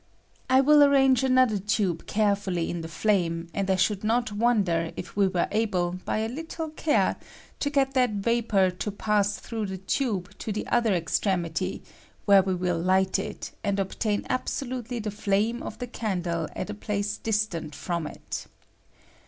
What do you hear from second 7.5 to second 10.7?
to get that vapor to pass through the tube to the